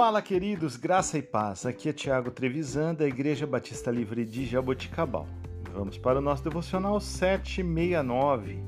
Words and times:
Fala, 0.00 0.22
queridos, 0.22 0.76
graça 0.76 1.18
e 1.18 1.22
paz. 1.22 1.66
Aqui 1.66 1.88
é 1.88 1.92
Tiago 1.92 2.30
Trevisan, 2.30 2.94
da 2.94 3.04
Igreja 3.04 3.48
Batista 3.48 3.90
Livre 3.90 4.24
de 4.24 4.46
Jaboticabal. 4.46 5.26
Vamos 5.74 5.98
para 5.98 6.20
o 6.20 6.22
nosso 6.22 6.44
devocional 6.44 7.00
769. 7.00 8.62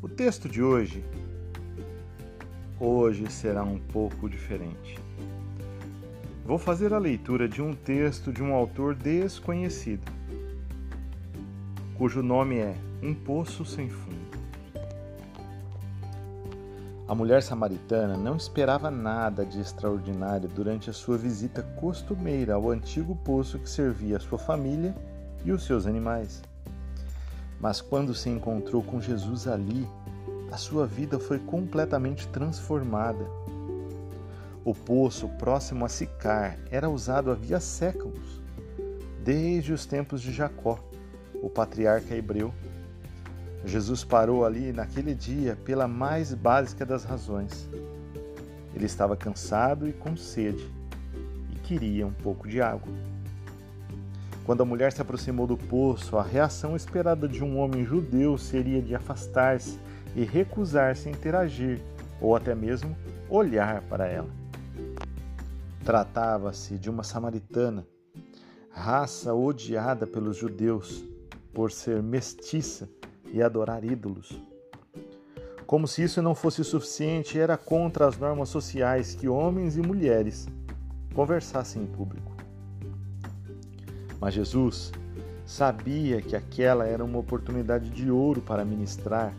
O 0.00 0.08
texto 0.08 0.48
de 0.48 0.62
hoje 0.62 1.04
hoje 2.80 3.30
será 3.30 3.62
um 3.64 3.78
pouco 3.78 4.30
diferente. 4.30 4.98
Vou 6.46 6.56
fazer 6.56 6.94
a 6.94 6.98
leitura 6.98 7.46
de 7.46 7.60
um 7.60 7.74
texto 7.74 8.32
de 8.32 8.42
um 8.42 8.54
autor 8.54 8.94
desconhecido, 8.94 10.10
cujo 11.98 12.22
nome 12.22 12.56
é 12.56 12.74
Um 13.02 13.12
Poço 13.12 13.62
Sem 13.62 13.90
Fundo. 13.90 14.21
A 17.12 17.14
mulher 17.14 17.42
samaritana 17.42 18.16
não 18.16 18.36
esperava 18.36 18.90
nada 18.90 19.44
de 19.44 19.60
extraordinário 19.60 20.48
durante 20.48 20.88
a 20.88 20.94
sua 20.94 21.18
visita 21.18 21.62
costumeira 21.78 22.54
ao 22.54 22.70
antigo 22.70 23.14
poço 23.14 23.58
que 23.58 23.68
servia 23.68 24.16
a 24.16 24.20
sua 24.20 24.38
família 24.38 24.94
e 25.44 25.52
os 25.52 25.62
seus 25.64 25.86
animais. 25.86 26.40
Mas 27.60 27.82
quando 27.82 28.14
se 28.14 28.30
encontrou 28.30 28.82
com 28.82 28.98
Jesus 28.98 29.46
ali, 29.46 29.86
a 30.50 30.56
sua 30.56 30.86
vida 30.86 31.18
foi 31.18 31.38
completamente 31.38 32.26
transformada. 32.28 33.26
O 34.64 34.74
poço 34.74 35.28
próximo 35.38 35.84
a 35.84 35.90
Sicar 35.90 36.58
era 36.70 36.88
usado 36.88 37.30
havia 37.30 37.60
séculos, 37.60 38.40
desde 39.22 39.70
os 39.74 39.84
tempos 39.84 40.22
de 40.22 40.32
Jacó, 40.32 40.78
o 41.42 41.50
patriarca 41.50 42.16
hebreu 42.16 42.54
Jesus 43.64 44.02
parou 44.02 44.44
ali 44.44 44.72
naquele 44.72 45.14
dia 45.14 45.56
pela 45.64 45.86
mais 45.86 46.34
básica 46.34 46.84
das 46.84 47.04
razões. 47.04 47.68
Ele 48.74 48.86
estava 48.86 49.16
cansado 49.16 49.88
e 49.88 49.92
com 49.92 50.16
sede 50.16 50.68
e 51.54 51.58
queria 51.60 52.06
um 52.06 52.12
pouco 52.12 52.48
de 52.48 52.60
água. 52.60 52.92
Quando 54.44 54.62
a 54.62 54.66
mulher 54.66 54.92
se 54.92 55.00
aproximou 55.00 55.46
do 55.46 55.56
poço, 55.56 56.18
a 56.18 56.22
reação 56.22 56.74
esperada 56.74 57.28
de 57.28 57.44
um 57.44 57.58
homem 57.58 57.84
judeu 57.84 58.36
seria 58.36 58.82
de 58.82 58.94
afastar-se 58.94 59.78
e 60.16 60.24
recusar-se 60.24 61.08
a 61.08 61.12
interagir 61.12 61.80
ou 62.20 62.34
até 62.34 62.54
mesmo 62.54 62.96
olhar 63.28 63.82
para 63.82 64.06
ela. 64.08 64.30
Tratava-se 65.84 66.76
de 66.76 66.90
uma 66.90 67.04
samaritana, 67.04 67.86
raça 68.70 69.32
odiada 69.32 70.06
pelos 70.06 70.36
judeus 70.36 71.04
por 71.52 71.70
ser 71.70 72.02
mestiça 72.02 72.88
e 73.32 73.42
adorar 73.42 73.82
ídolos. 73.82 74.40
Como 75.66 75.88
se 75.88 76.02
isso 76.02 76.20
não 76.20 76.34
fosse 76.34 76.62
suficiente, 76.62 77.38
era 77.38 77.56
contra 77.56 78.06
as 78.06 78.18
normas 78.18 78.50
sociais 78.50 79.14
que 79.14 79.26
homens 79.26 79.76
e 79.76 79.80
mulheres 79.80 80.46
conversassem 81.14 81.82
em 81.82 81.86
público. 81.86 82.30
Mas 84.20 84.34
Jesus 84.34 84.92
sabia 85.46 86.20
que 86.20 86.36
aquela 86.36 86.86
era 86.86 87.02
uma 87.02 87.18
oportunidade 87.18 87.88
de 87.90 88.10
ouro 88.10 88.42
para 88.42 88.64
ministrar, 88.64 89.32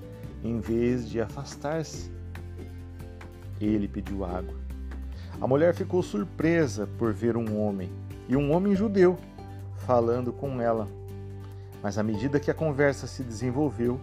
em 0.43 0.59
vez 0.59 1.07
de 1.07 1.21
afastar-se. 1.21 2.11
Ele 3.61 3.87
pediu 3.87 4.25
água. 4.25 4.55
A 5.39 5.47
mulher 5.47 5.73
ficou 5.73 6.01
surpresa 6.01 6.87
por 6.97 7.13
ver 7.13 7.37
um 7.37 7.61
homem, 7.61 7.91
e 8.27 8.35
um 8.35 8.51
homem 8.51 8.75
judeu, 8.75 9.17
falando 9.85 10.33
com 10.33 10.59
ela. 10.59 10.87
Mas 11.83 11.97
à 11.97 12.03
medida 12.03 12.39
que 12.39 12.49
a 12.49 12.53
conversa 12.53 13.05
se 13.05 13.21
desenvolveu, 13.21 13.99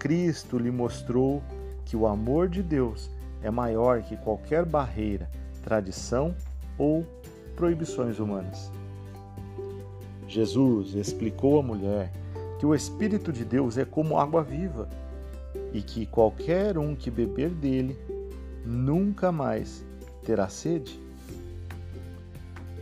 Cristo 0.00 0.58
lhe 0.58 0.72
mostrou 0.72 1.40
que 1.84 1.96
o 1.96 2.08
amor 2.08 2.48
de 2.48 2.60
Deus 2.60 3.08
é 3.40 3.50
maior 3.50 4.02
que 4.02 4.16
qualquer 4.16 4.64
barreira, 4.64 5.30
tradição 5.62 6.34
ou 6.76 7.06
proibições 7.54 8.18
humanas. 8.18 8.72
Jesus 10.26 10.94
explicou 10.94 11.60
à 11.60 11.62
mulher 11.62 12.10
que 12.58 12.66
o 12.66 12.74
Espírito 12.74 13.32
de 13.32 13.44
Deus 13.44 13.78
é 13.78 13.84
como 13.84 14.18
água 14.18 14.42
viva 14.42 14.88
e 15.72 15.80
que 15.82 16.06
qualquer 16.06 16.76
um 16.76 16.96
que 16.96 17.10
beber 17.10 17.50
dele 17.50 17.96
nunca 18.64 19.30
mais 19.30 19.84
terá 20.24 20.48
sede. 20.48 21.00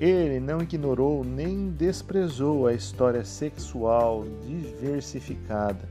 Ele 0.02 0.40
não 0.40 0.60
ignorou 0.60 1.22
nem 1.22 1.70
desprezou 1.70 2.66
a 2.66 2.74
história 2.74 3.24
sexual 3.24 4.24
diversificada, 4.44 5.88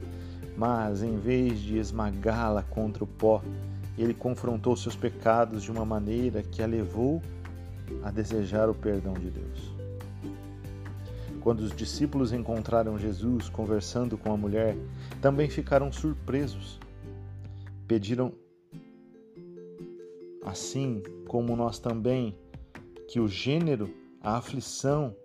mas 0.57 1.01
em 1.01 1.15
vez 1.15 1.61
de 1.61 1.77
esmagá-la 1.77 2.61
contra 2.61 3.05
o 3.05 3.07
pó, 3.07 3.41
ele 3.97 4.13
confrontou 4.13 4.75
seus 4.75 4.97
pecados 4.97 5.63
de 5.63 5.71
uma 5.71 5.85
maneira 5.85 6.43
que 6.43 6.61
a 6.61 6.65
levou 6.65 7.21
a 8.03 8.11
desejar 8.11 8.69
o 8.69 8.75
perdão 8.75 9.13
de 9.13 9.29
Deus. 9.29 9.73
Quando 11.39 11.61
os 11.61 11.73
discípulos 11.73 12.33
encontraram 12.33 12.99
Jesus 12.99 13.47
conversando 13.47 14.17
com 14.17 14.33
a 14.33 14.35
mulher, 14.35 14.75
também 15.21 15.49
ficaram 15.49 15.89
surpresos. 15.89 16.81
Pediram, 17.87 18.33
assim 20.43 21.01
como 21.29 21.55
nós 21.55 21.79
também, 21.79 22.35
que 23.07 23.17
o 23.17 23.27
gênero 23.29 24.00
a 24.23 24.37
aflição, 24.37 25.15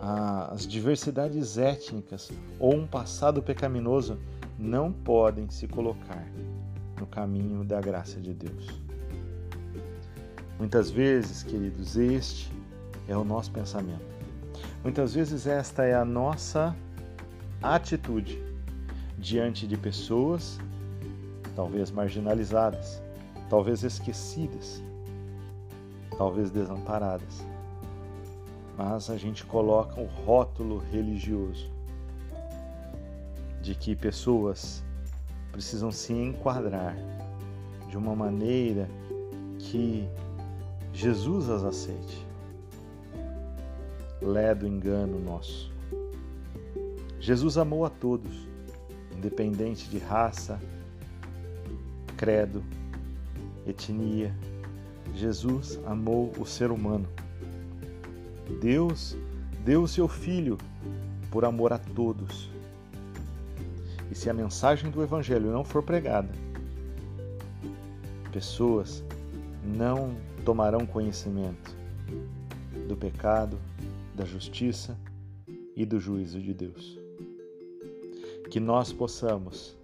as 0.00 0.66
diversidades 0.66 1.58
étnicas 1.58 2.30
ou 2.58 2.74
um 2.74 2.86
passado 2.86 3.42
pecaminoso 3.42 4.18
não 4.58 4.92
podem 4.92 5.50
se 5.50 5.66
colocar 5.66 6.24
no 6.98 7.06
caminho 7.06 7.64
da 7.64 7.80
graça 7.80 8.20
de 8.20 8.32
Deus. 8.32 8.68
Muitas 10.58 10.90
vezes, 10.90 11.42
queridos, 11.42 11.96
este 11.96 12.52
é 13.08 13.16
o 13.16 13.24
nosso 13.24 13.50
pensamento. 13.50 14.12
Muitas 14.82 15.14
vezes, 15.14 15.46
esta 15.46 15.84
é 15.84 15.94
a 15.94 16.04
nossa 16.04 16.76
atitude 17.60 18.40
diante 19.18 19.66
de 19.66 19.76
pessoas, 19.76 20.58
talvez 21.56 21.90
marginalizadas, 21.90 23.02
talvez 23.48 23.82
esquecidas, 23.82 24.82
talvez 26.16 26.50
desamparadas 26.50 27.51
mas 28.76 29.10
a 29.10 29.16
gente 29.16 29.44
coloca 29.44 30.00
o 30.00 30.04
um 30.04 30.06
rótulo 30.06 30.78
religioso 30.78 31.70
de 33.60 33.74
que 33.74 33.94
pessoas 33.94 34.82
precisam 35.52 35.92
se 35.92 36.12
enquadrar 36.12 36.96
de 37.88 37.96
uma 37.96 38.16
maneira 38.16 38.88
que 39.58 40.08
Jesus 40.92 41.48
as 41.48 41.62
aceite. 41.62 42.26
Lé 44.20 44.54
do 44.54 44.66
engano 44.66 45.18
nosso. 45.20 45.70
Jesus 47.20 47.56
amou 47.56 47.84
a 47.84 47.90
todos, 47.90 48.48
independente 49.16 49.88
de 49.88 49.98
raça, 49.98 50.58
credo, 52.16 52.62
etnia. 53.66 54.34
Jesus 55.14 55.78
amou 55.86 56.32
o 56.38 56.46
ser 56.46 56.70
humano 56.70 57.06
Deus 58.60 59.16
deu 59.64 59.82
o 59.82 59.88
seu 59.88 60.08
Filho 60.08 60.58
por 61.30 61.44
amor 61.44 61.72
a 61.72 61.78
todos. 61.78 62.50
E 64.10 64.14
se 64.14 64.28
a 64.28 64.34
mensagem 64.34 64.90
do 64.90 65.02
Evangelho 65.02 65.50
não 65.50 65.64
for 65.64 65.82
pregada, 65.82 66.28
pessoas 68.30 69.02
não 69.64 70.14
tomarão 70.44 70.84
conhecimento 70.84 71.74
do 72.86 72.96
pecado, 72.96 73.58
da 74.14 74.24
justiça 74.24 74.98
e 75.74 75.86
do 75.86 75.98
juízo 75.98 76.40
de 76.40 76.52
Deus. 76.52 76.98
Que 78.50 78.60
nós 78.60 78.92
possamos 78.92 79.76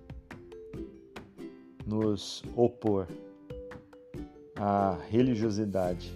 nos 1.87 2.43
opor 2.55 3.07
à 4.57 4.99
religiosidade 5.09 6.13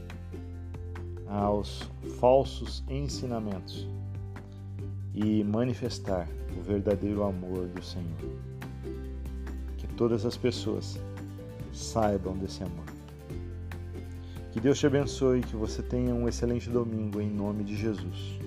aos 1.32 1.90
falsos 2.20 2.84
ensinamentos 2.88 3.88
e 5.14 5.42
manifestar 5.42 6.28
o 6.58 6.62
verdadeiro 6.62 7.22
amor 7.22 7.68
do 7.68 7.82
Senhor. 7.82 8.36
Que 9.78 9.86
todas 9.88 10.26
as 10.26 10.36
pessoas 10.36 11.00
saibam 11.72 12.36
desse 12.36 12.62
amor. 12.62 12.84
Que 14.52 14.60
Deus 14.60 14.78
te 14.78 14.86
abençoe 14.86 15.40
e 15.40 15.42
que 15.42 15.56
você 15.56 15.82
tenha 15.82 16.14
um 16.14 16.28
excelente 16.28 16.68
domingo 16.68 17.20
em 17.20 17.30
nome 17.30 17.64
de 17.64 17.74
Jesus. 17.76 18.38